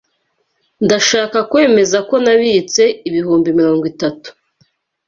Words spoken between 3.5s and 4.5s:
mirongo itatu.